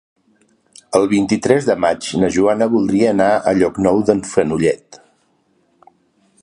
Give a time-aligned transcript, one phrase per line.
[0.99, 5.01] El vint-i-tres de maig na Joana voldria anar a Llocnou d'en Fenollet.